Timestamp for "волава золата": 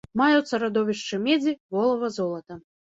1.77-2.63